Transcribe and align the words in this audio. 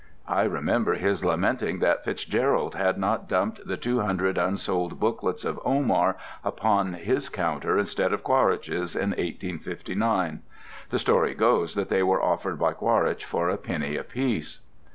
I 0.27 0.45
remember 0.45 0.95
his 0.95 1.23
lamenting 1.23 1.77
that 1.77 2.03
FitzGerald 2.03 2.73
had 2.73 2.97
not 2.97 3.29
dumped 3.29 3.67
the 3.67 3.77
two 3.77 3.99
hundred 3.99 4.35
unsold 4.35 4.99
booklets 4.99 5.45
of 5.45 5.59
Omar 5.63 6.17
upon 6.43 6.93
his 6.95 7.29
counter 7.29 7.77
instead 7.77 8.11
of 8.11 8.23
Quaritch's 8.23 8.95
in 8.95 9.09
1859. 9.11 10.41
The 10.89 10.97
story 10.97 11.35
goes 11.35 11.75
that 11.75 11.89
they 11.89 12.01
were 12.01 12.19
offered 12.23 12.57
by 12.57 12.73
Quaritch 12.73 13.25
for 13.25 13.47
a 13.49 13.57
penny 13.57 13.95
apiece. 13.95 14.61